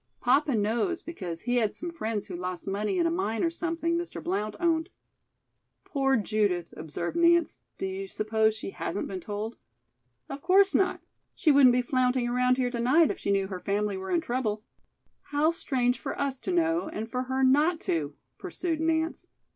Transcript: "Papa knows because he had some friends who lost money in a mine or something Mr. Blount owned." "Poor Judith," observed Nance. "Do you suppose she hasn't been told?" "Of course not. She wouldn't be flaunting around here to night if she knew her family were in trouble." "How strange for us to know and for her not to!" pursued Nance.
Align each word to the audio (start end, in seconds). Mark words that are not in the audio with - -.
"Papa 0.19 0.55
knows 0.55 1.03
because 1.03 1.41
he 1.41 1.57
had 1.57 1.75
some 1.75 1.91
friends 1.91 2.25
who 2.25 2.35
lost 2.35 2.67
money 2.67 2.97
in 2.97 3.05
a 3.05 3.11
mine 3.11 3.43
or 3.43 3.51
something 3.51 3.95
Mr. 3.95 4.19
Blount 4.23 4.55
owned." 4.59 4.89
"Poor 5.85 6.17
Judith," 6.17 6.73
observed 6.75 7.15
Nance. 7.15 7.59
"Do 7.77 7.85
you 7.85 8.07
suppose 8.07 8.55
she 8.55 8.71
hasn't 8.71 9.07
been 9.07 9.19
told?" 9.19 9.57
"Of 10.27 10.41
course 10.41 10.73
not. 10.73 11.01
She 11.35 11.51
wouldn't 11.51 11.73
be 11.73 11.83
flaunting 11.83 12.27
around 12.27 12.57
here 12.57 12.71
to 12.71 12.79
night 12.79 13.11
if 13.11 13.19
she 13.19 13.29
knew 13.29 13.45
her 13.45 13.59
family 13.59 13.95
were 13.95 14.09
in 14.09 14.21
trouble." 14.21 14.63
"How 15.21 15.51
strange 15.51 15.99
for 15.99 16.19
us 16.19 16.39
to 16.39 16.51
know 16.51 16.89
and 16.89 17.07
for 17.07 17.21
her 17.25 17.43
not 17.43 17.79
to!" 17.81 18.15
pursued 18.39 18.81
Nance. 18.81 19.27